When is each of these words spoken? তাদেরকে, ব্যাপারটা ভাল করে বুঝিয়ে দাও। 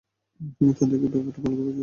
তাদেরকে, 0.71 1.07
ব্যাপারটা 1.07 1.39
ভাল 1.41 1.53
করে 1.53 1.65
বুঝিয়ে 1.67 1.73
দাও। 1.75 1.79